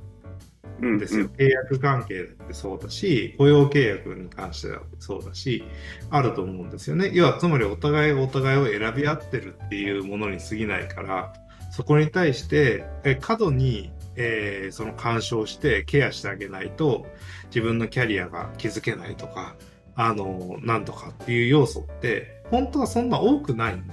[0.81, 1.27] うんんですよ。
[1.27, 5.63] 契約関係だってそうだし、雇用契約に関してだってそうだし、
[6.09, 7.11] あると思うんですよね。
[7.13, 11.33] 要は、つまりお互いがお互いを選び合ってるっていうものに過ぎないから、
[11.71, 17.05] そこに対して、え過度に、えーその干渉してケアしてあげないと、
[17.47, 19.55] 自分のキャリアが築けないとか、
[19.95, 23.83] あの、なんとかっていう要素って、本当はそんな多くないの。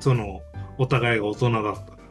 [0.00, 0.42] その、
[0.78, 2.02] お互いが大人だったら。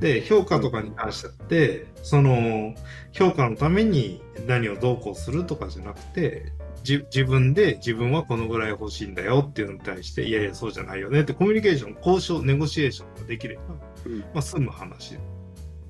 [0.00, 2.74] で、評価とかに関してって、その、
[3.12, 13.62] 評価のために何をどうこうするとかじゃなくて、じ自分で自分はこのぐらい欲しいんだよっていうのに対して、いやいや、そうじゃないよねってコミュニケーション、交渉、ネゴシエーションができれば、
[14.06, 14.20] うん。
[14.20, 15.18] まあ、済む話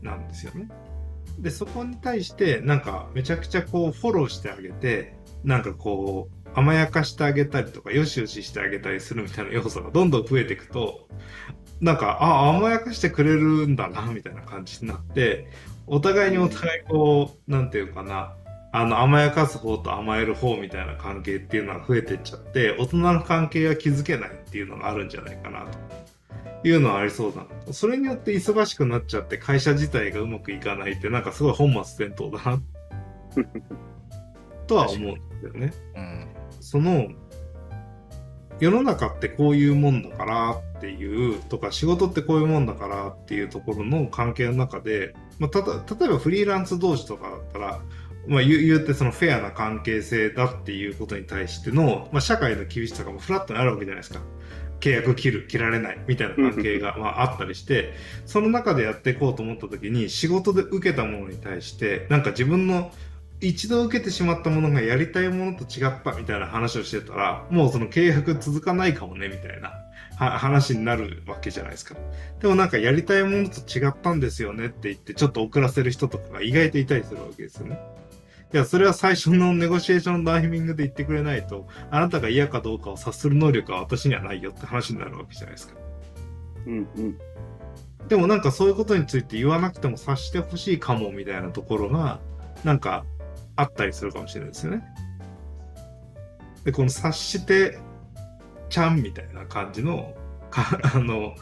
[0.05, 0.69] なんですよね。
[1.39, 11.09] で、そこに対して、なんか、めちゃくちゃこう、フォローしてあげて、なんかこう、甘やかしてあげたりとか、よしよししてあげたりするみたいな要素がどんどん増えていくと、
[11.81, 15.49] なんか、あ、甘やかしてくれるんだな、みたいな感じになって、
[15.87, 18.37] お互いにお互いこう、なんていうかな、
[18.73, 26.04] あの、甘やかす方と甘える方みたいな関係っていうのは増えてっちゃって、大人の関係は築けないっていうのがあるんじゃないかなと
[26.65, 27.73] いうのはありそうだな。
[27.73, 32.63] それによって忙しくなっちゃって会社自体がうまくいかないってなんかすごい本末転倒だな
[34.67, 35.73] とは思うんですよね。
[35.97, 36.29] うん。
[36.61, 37.09] その
[38.61, 47.81] 世の中ってこういうもんだからっていうとか仕事ってこういうもんだからっていうところの関係の中で、まあ、ただ例えばフリーランス同士とかだったら、
[48.29, 54.21] まあ、言う言ってそのフェアな関係性だっていうことに対しての、まあ、社会の厳しさがもうフラットにあるわけじゃないですか。
[54.85, 57.95] 契約切る、切られないみたいな関係がまああったりして、
[58.27, 62.93] その中でやっていこうと思った時に仕事で受けたものに対して、なんか自分の
[63.41, 69.73] 一度受けてしまったものがやりたいものと違ったみたいな話をしてたら、もうその契約続かないかもねみたいな
[70.17, 71.97] は話になるわけじゃないですか。
[72.41, 77.79] でもなんかやりたいものと違ったんですよねって言ってちょっと遅らせる人とかが意外といたりするわけですよね。
[78.55, 85.75] いや、それは最初のネゴシエーションのタイミングで言ってくれないと、あなたが嫌かどうかを察する能力は私にはないよって話になるわけじゃないですか。
[86.67, 87.19] うんうん。
[88.07, 92.21] でもなんかそういうことについて言わなくても察してほしいかもみたいなところが、
[92.63, 93.05] なんか
[93.57, 94.85] あったりするかもしれないですよね。
[96.63, 97.81] で、この察して
[98.69, 100.15] ちゃんみたいな感じの、
[100.55, 101.35] かあの、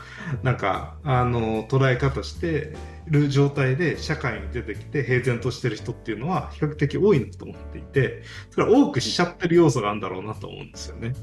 [0.43, 2.73] なんか、あの、捉え方して
[3.07, 11.15] る状態で社会に出てきて平然としてる人っていうのは比較的多いなと思っていて、それは多くしちゃってる要素があるんだろうなと思うんですよね。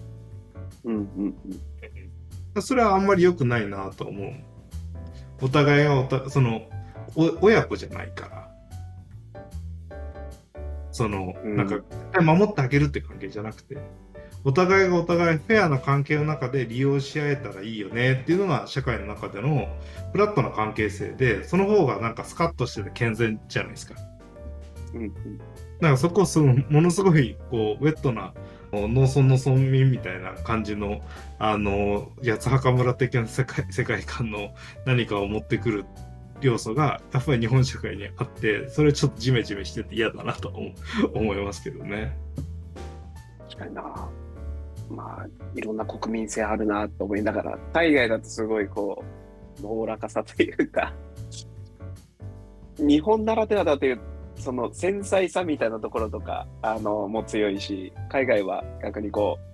[0.84, 1.36] うんうん
[2.56, 2.62] うん。
[2.62, 4.32] それはあんまり良くないなと思う。
[5.42, 6.70] お互いがおた、その、
[7.16, 8.40] お親子じゃないから。
[10.92, 11.82] その、うんなんか、
[12.22, 13.78] 守ってあげるって関係じゃなくて、
[14.44, 19.68] お互いがお互いフェアな関係の中で利用し合えたらいいよねっていうのが社会の中での
[20.12, 23.96] フラットな関係性で、その方がなんかスカッとしてて健全じゃないですか。
[24.94, 25.14] うんうん。
[25.82, 28.34] なんかそこそのものすごいこうウェットな
[28.72, 31.02] 農村の村民みたいな感じの
[31.38, 34.54] あの八幡村的な世界世界観の
[34.86, 35.86] 何かを持ってくる
[36.42, 40.72] 要素がやっぱり日本社会にあってそれちょっとジメジメしてて嫌だなと思
[41.14, 42.18] 思いますけどね。
[43.50, 44.10] 確かにな。
[44.90, 49.04] まあ、いろんな国民性あるなと思いながら、海外だとすごいこ
[49.62, 50.94] う、おおらかさというか、
[52.78, 54.00] 日本ならではだという、
[54.36, 59.50] その繊細さみたいなところとか、あの、も強いし、海外は逆にこう、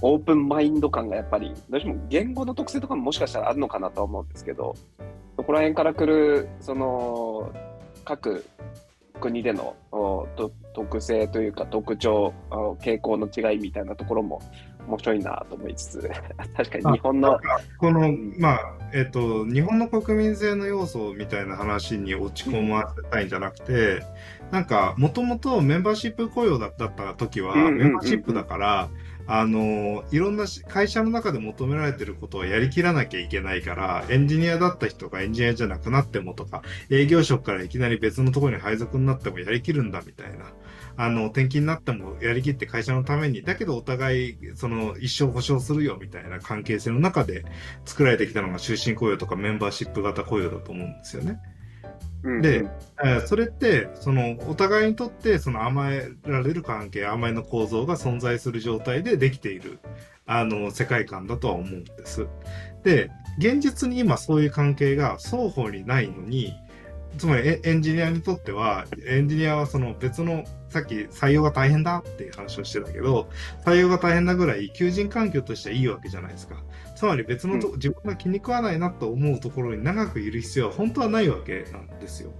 [0.00, 4.74] オープンマインド感がやっぱり、どうしても言語の特性とかももしかしたらあるのかなと思うんですけど、
[5.36, 7.52] そこら辺から来る、その、
[8.04, 8.44] 各
[9.20, 9.74] 国での
[10.72, 12.32] 特性というか特徴、
[12.80, 14.40] 傾向の違いみたいなところも
[14.88, 16.10] 面白いなと思いつつ、
[16.56, 17.38] 確かに日本の、
[17.78, 24.02] このまあえっと日本の国民性の要素みたいな話に落ち込ませたいんじゃなくて、
[24.50, 28.88] なんかもともとメンバーシップ雇用だった時はメンバーシップだから。
[29.30, 40.46] あのいろんなし会社の中で求められてることをやりきらなきゃいけないからエンジニアだった人がエンジニアじゃなくなってもとか営業職からいきなり別のところに配属になってもやりきるんだみたいな
[41.00, 47.44] あの転勤になってもやりきって会社のためにだけどお互いその一生保証するよみたいな関係性の中で
[47.84, 51.38] 作られてきたのが終身雇用とかメンバーシップ型雇用だと思うんですよね。
[52.24, 52.66] うんで
[53.04, 59.78] えーそれってそのお互いにとってその甘えられる関係甘えの構造が存在する状態でできている
[60.26, 62.26] あの世界観だとは思うんです。
[62.82, 66.54] で現実に今そういう関係が双方にないのに
[67.16, 73.28] つまりエエンジニアにとってはエンジニアはその別のさっき採用が大変だっていう話をしてたけど
[73.64, 76.62] 採用が大変なぐらい求人環境としてはいいわけじゃないですか。
[76.98, 82.32] つまり別のと、自分が気に食わないなと思うところに長くいる必要は本当はないわけなんですよ。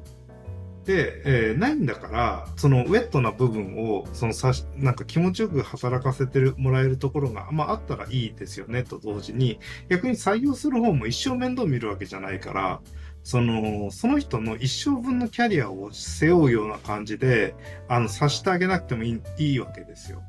[0.84, 12.80] で、えーないんだから、そのウェットな部分を、そのさし、なんか気持ちよく働かせてるもらえるところが、まああったらいいですよねと同時に、逆に採用する方も一生面倒見るわけじゃないから、
[13.28, 17.54] その、その人の一生分のキャリアを背負うような感じで、
[17.86, 20.22] あの、さしてあげなくてもいいいいわけですよ。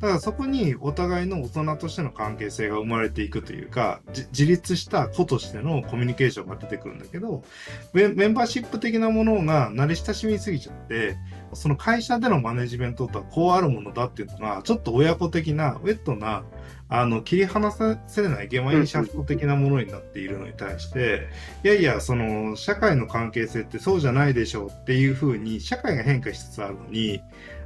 [0.00, 4.00] だからそこにお互いの大人としての関係性が生まれていくというか、
[4.32, 7.44] 自立した子としてのコミュニケーションが出てくるんだけど、
[7.92, 11.16] メメンバーシップ的なものが慣れ親しみすぎちゃって、
[11.52, 16.42] その会社でのマネジメントとはこうあるものだっていうのが、ちょっと親子的な、ウェットな、
[16.88, 17.70] あの、切り離
[18.06, 21.26] せないゲマインシャフト的なものになっているのに対して、
[21.64, 27.20] いやいや、その、社会の関係性ってそうじゃないでしょうっていうふうに、社会が変化しつつあるのに、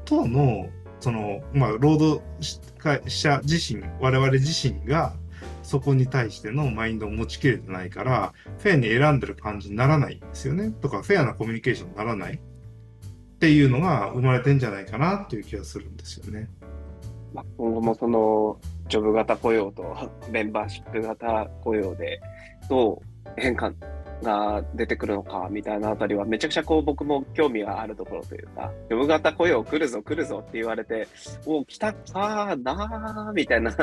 [0.07, 2.23] 当の、その、まあ、労働
[3.07, 5.14] 者自身、我々自身が、
[5.62, 10.71] そこに対してのマインドを持ちきれてないから、フェアに選んでる感じにならないんですよね。
[10.81, 12.35] とか、フェアなコミュニケーションにならない。
[12.35, 16.51] っていうのが生まれてんじゃないかなっていう気がするんですよね。
[17.33, 18.59] まあ、今後もその
[18.91, 22.20] ジョブ型雇用とメンバーシップ型雇用で
[22.68, 23.72] どう変化
[24.22, 31.07] が出てくるのかみたいなあたりはめちゃくちゃこう僕も興味があるところというか、ジョブ型雇用来るぞ来るぞって言われて、
[31.47, 33.74] お来たかなーみたいな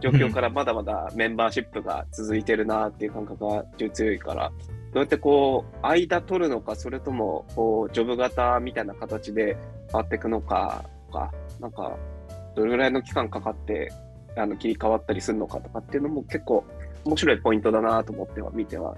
[0.00, 4.52] 状況からまだまだメンバーシップが続いてるなっていう感覚が強いから、
[4.92, 9.56] どうやってこう間取るのか、それともこうジョブ型みたいな形で
[9.90, 11.96] 変わっていくのかとか、なんか
[12.54, 13.90] どれぐらいの期間かかって
[14.36, 16.64] あの切り替わったりするのかとかっていうのも結構
[17.04, 18.96] 面白いポイントだなと思っては見ては。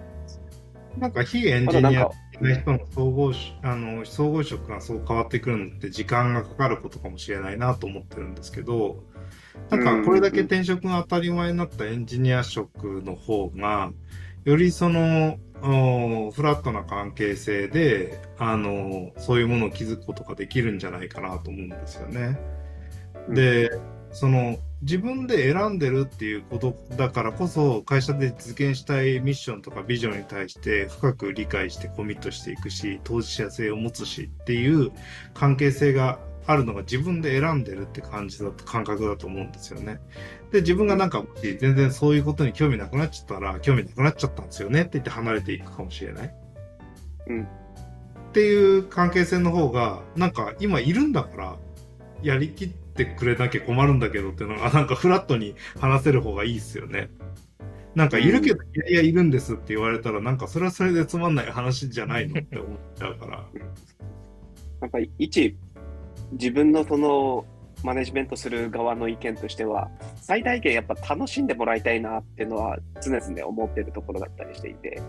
[0.98, 3.32] なんか非エンジニア的な人の総合
[3.62, 9.02] あの総合職がそう変わってくるのって時間がかかることかもしれないなと思ってるんですけど、
[9.70, 13.90] なんかこれだけ転職が当たり前になったエンジニア職の方が、
[14.44, 22.38] よりそのフラットな関係性で、あの、そういうものを築くことができるんじゃないかなと思うんですよね。
[23.30, 23.70] で、
[24.12, 34.92] その自分で選んでるっていうことだからこそ会社で実現したいミッションとかビジョンに対して深く理解してコミットしていくし当事者性を持つしっていう
[35.32, 40.00] 関係性があるのが自分で選んでるって感じだと感覚だと思うんですよね。
[40.52, 46.34] で自分がなんか全然そういうことに興味なくなっちゃったら興味なくなっちゃったんですよねって言って離れていくかもしれない。
[47.28, 47.46] うん、っ
[48.34, 51.56] ていう関係性の方がなんか今いるんだから
[52.22, 57.10] やりきってくれなきゃ困るんだけどっていうのが、なんかフラットに話せる方がいいっすよね。
[57.94, 63.44] なんかいるけど、いやいやいるんですって言われたら、なんかそれはそれでつまんない話じゃないのって思っちゃうから。
[64.80, 65.56] やっぱり一、
[66.32, 67.44] 自分のその
[67.84, 75.00] マネジメントする側の意見としては、最大限やっぱ楽しんでもらいたいなっていうのは常々思ってるところだったりしていて、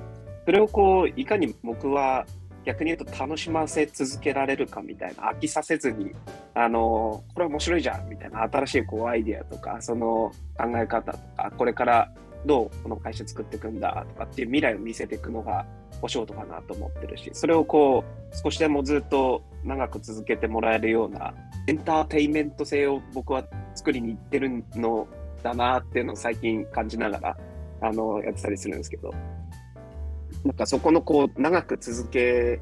[0.46, 2.26] それをこう、いかに僕は
[2.66, 6.12] 逆に言うと楽しませ続けられるかみたいな飽きさせずに
[6.54, 12.12] あのこれ面白いじゃんみたいな新しいこうアイディアとかその考え方とかこれから
[12.46, 15.66] どうこの会社作っていくんだとかっていう未来を見せていくのが
[16.02, 18.04] お仕事かなと思ってるしそれをこ
[18.34, 21.34] う少しでもずっと長く続けてもらえるような
[21.68, 23.44] エンターテインメント性を僕は
[23.74, 25.08] 作りに行ってるの
[25.42, 27.38] だなっていうのを最近感じながら
[27.82, 29.14] あのやってたりするんですけど。
[30.46, 32.62] なんかそこのこう長く続け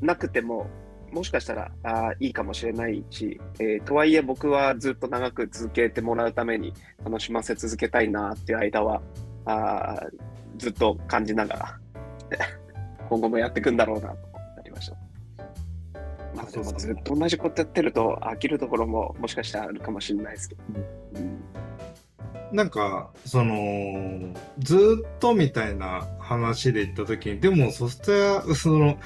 [0.00, 0.66] なくても
[1.12, 6.72] もしかしたらあいいかもしれないし、えー、とはいえ僕はずっと長く続けてもらうために
[7.04, 9.02] 楽しませ続けたいなっていう間は
[9.44, 10.06] あ
[10.56, 11.80] ずっと感じながら
[13.08, 14.96] 今後もやっていくんだろうなと思ったりました。
[16.34, 20.62] まあでもずっと同じことやってると飽きるところももしかしたらあるかもしれないですけど。
[21.16, 21.47] うん
[22.52, 28.98] なんか、その、ずっとみたいな話で言った時に、でもソフトウェア、その、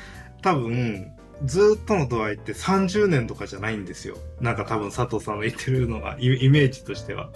[0.43, 1.13] 多分、
[1.45, 4.17] ずっとの度合いって30年とかじゃないんですよ。
[4.41, 7.31] なんか多分佐藤さんの言ってるのがイメージとしては。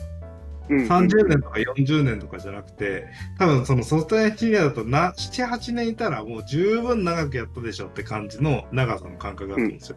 [0.68, 3.06] 30年とか40年とかじゃなくて、
[3.38, 9.96] 多分そのソフトウェアエンジニアだとな7、8年いたらもう十分長くやったでしょって感じの長さの感覚だと思うんですよ。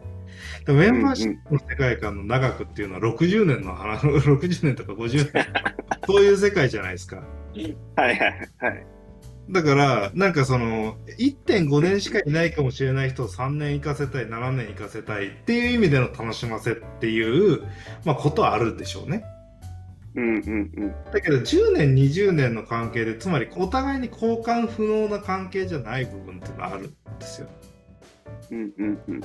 [0.66, 5.74] でメンバーシップの世界観の長くっていうのは60年の話、 60年とか50年とか、
[6.12, 7.16] そういう世界じゃないですか。
[7.16, 8.16] はいはい
[8.58, 8.86] はい。
[9.50, 17.62] だから、なんかその、1.5年しかいないかもしれない人を3年行かせたい、7年行かせたいっていう意味での楽しませっていう、
[18.04, 19.24] まあ、ことはあるでしょうね。
[20.14, 20.94] うんうんうん。
[21.12, 27.48] だけど、10年、20年の関係で、つまりお互いに交換不能な関係じゃない部分っていうのがあるんですよ。
[28.52, 29.20] うんうんうん。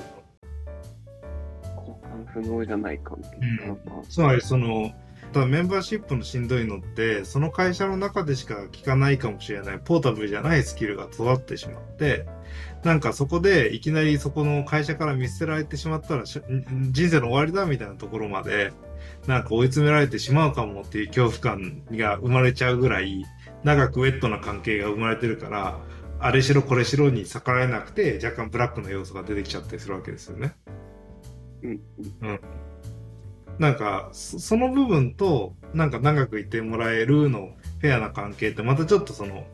[2.32, 4.92] 不能じゃないかみたいな、うん、つまりその
[5.32, 12.26] ただメンバーシップのしんどいのってその会社の中でしか聞かないかもしれないポータブルじゃないスキルが育ってしまって
[12.84, 16.42] なんかそこでいきなりそこの会社から見捨てられてしまったら人
[17.10, 18.72] 生の終わりだみたいなところまで
[19.26, 23.24] なんか追い詰められてしまうかもっていう恐怖感が生まれちゃうぐらい
[23.64, 25.80] 長くウェットな関係が生まれてるから
[26.18, 30.54] あれしろこれしろに逆らえなくて若干ブラックな要素が出てきちゃったりするわけですよね。
[31.62, 31.80] うん。
[32.22, 32.40] うん。
[33.58, 39.46] なんか、その部分と、なんか長くいてもらえるのフェアな関係ってまたちょっとその、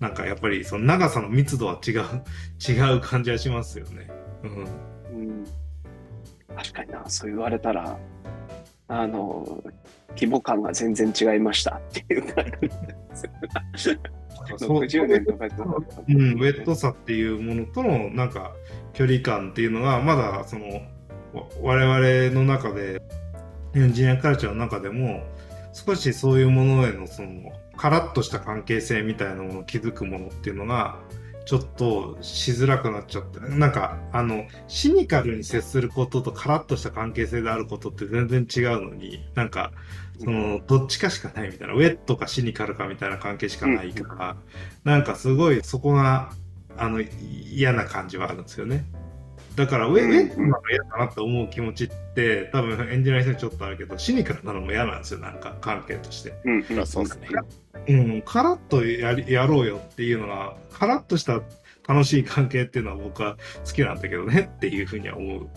[0.00, 2.02] なんかやっぱりその長さの密度は違う、
[2.66, 4.08] 違う感じはしますよね。
[4.42, 5.28] うん。
[5.28, 5.44] うん、
[6.56, 7.98] 確かにな、そう言われたら、
[8.88, 9.62] あの、
[10.10, 12.44] 規模感が全然違いましたっていう感
[13.76, 13.98] じ
[14.56, 15.46] 60年とか
[16.08, 18.54] うん、ウェットさっていうものとのなんか
[18.94, 20.82] 距離感っていうのがまだその
[21.62, 23.02] 我々の中で
[23.74, 25.22] エンジニアカルチャーの中でも
[25.72, 30.98] 少しそういうものへのそのカラッとした関係性みたいなものを築くものっていうのが
[31.48, 39.72] ちょっとしづらくなっちゃって、なんか、あの、シニカルに接することとカラッとした関係性であることって全然違うのに、なんか、
[40.22, 44.36] その、どっちかしかないみたいな、ウェットかシニカルかみたいな関係しかないから、
[44.84, 46.32] なんかすごいそこが、
[46.76, 47.08] あの、い
[47.50, 48.84] 嫌な感じはあるんですよね。
[49.58, 56.32] だからウェ、うんウェットなの嫌だなって思う気持ちって、多分演じない人にちょっとあるけど、シニカルなのも嫌なんですよ、なんか関係として。
[56.44, 57.28] うんそうですね。
[57.88, 61.40] うん、カラッとやりやろうよっていうのが、カラッとした
[61.88, 63.36] 楽しい関係っていうのは僕は
[63.66, 65.48] 好きなんだけどねっていうふうには思う。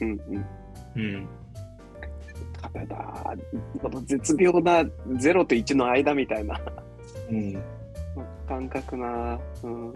[0.00, 0.46] うんうん。
[0.94, 1.28] うん。
[2.62, 3.36] ただ、
[3.82, 6.60] この絶妙な0と1の間みたいな
[7.32, 7.60] うん。
[8.46, 9.92] 感覚な、うん、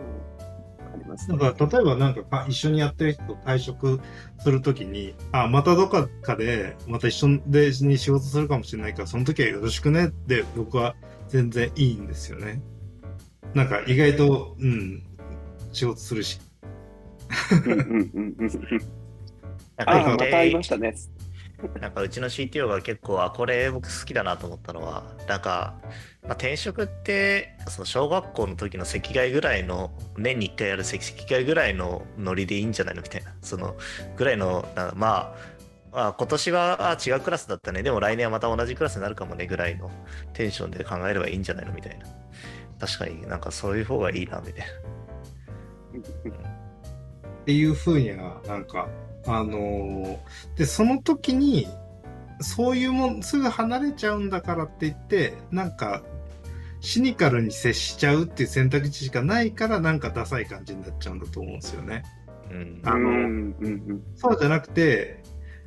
[0.93, 4.01] ありますだから例えばなんかか一緒にやってる人と退職
[4.38, 10.95] するときに、あ、またどっかかで、また一緒でに仕事するかもしれないから、その時はよろしくねって僕は
[11.28, 12.61] 全然いいんですよね。
[13.55, 15.03] なんか意外と、うん、
[15.72, 16.40] 仕事するし。
[17.64, 18.49] うんうんうんうん。
[19.76, 20.95] なんか一また会ましたね。
[21.80, 25.74] なんかうちの CTO が結構、あ、これ僕好きだなと思ったのは、なんか、
[26.22, 33.76] まあ、転職って、その小学校の時の席替えぐらいの、年に1回やる席替えぐらいのノリでいいんじゃないのみたいな、その
[34.16, 35.34] ぐらいの、なま
[35.92, 39.90] あ、あ今年は違うクラスだったね、でも来年はまた同じクラスになるかもねぐらいの
[40.32, 42.06] テンションで考えればいいんじゃないのみたいな。
[42.80, 44.72] 確かになんかそういう方がいいな、みたいな。
[47.42, 48.88] っていうふうには、なんか、
[49.26, 50.18] あのー
[50.56, 51.66] で、その時に、
[52.40, 56.02] そういうもん、すぐ離れちゃうんだからって言って、なんか、
[56.80, 62.02] シニカルに接しちゃうっていう選択肢しかないから、なんかダサい感じになっちゃうんだと思うんですよね。
[62.50, 62.56] な。
[62.56, 62.80] うん。
[62.84, 65.22] あのうんうんうんそうじゃなくて、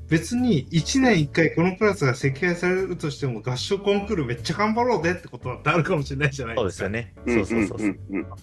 [0.09, 6.67] 別に1年1回このクラスが席替えされるとしても合唱コンクールめっちゃ頑張ろうでってことだってあるかもしれないじゃないそうでか。
[6.67, 7.13] ですすよね。
[7.25, 7.35] うん。
[7.35, 7.97] そうそうそうそう。
[8.21, 8.37] だか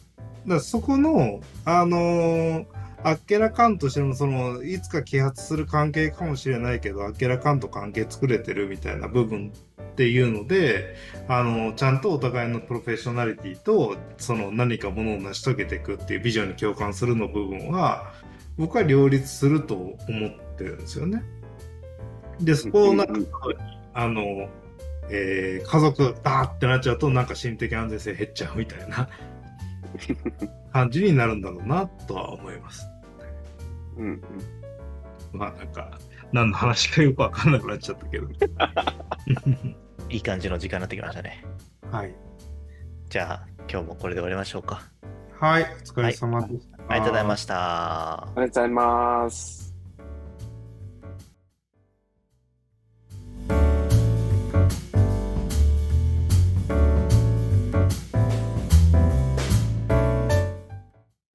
[0.47, 2.67] らそこの、あのー
[3.05, 10.95] あっけらかんとしても、その、いつか揮発する関係かもしれないけど、あっけらかんと関係作れてるみたいな部分っていうので、
[11.29, 18.13] あの、ちゃんとお互いのプロフェッショナリティと、その何かものを成し遂げていくっていうビジョンに共感するの部分は、
[18.57, 19.99] 僕は両立すると思っ
[20.57, 21.25] てるんですよね。
[22.41, 23.31] で、そこをなんか、
[23.95, 24.49] あの、
[25.11, 29.09] えー家族だってなっちゃうと、なんか心的安全性減っちゃうみたいな
[30.73, 32.92] 感じになるんだろうなとは思います。
[33.97, 34.23] うんうん
[35.33, 35.99] まあなんか、
[36.33, 38.29] 何の話かよくわかんなくなっちゃったけど。
[40.11, 41.45] いい感じの時間になってきましたね。
[41.91, 42.15] はい。
[43.09, 44.83] じゃあ、今日もこれで終わりましょうか。
[45.39, 46.79] はい、お疲れ様でした。
[46.89, 48.25] ありがとうございました。
[48.25, 49.62] ありがとうございます。